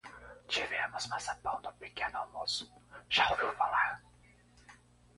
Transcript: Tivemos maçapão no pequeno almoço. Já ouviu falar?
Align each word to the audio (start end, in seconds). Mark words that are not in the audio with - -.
Tivemos 0.47 1.05
maçapão 1.09 1.61
no 1.61 1.71
pequeno 1.73 2.17
almoço. 2.17 2.67
Já 3.07 3.29
ouviu 3.29 3.53
falar? 3.53 4.01